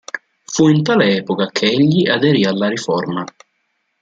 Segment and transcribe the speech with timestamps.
[0.45, 3.23] Fu in tale epoca che egli aderì alla Riforma.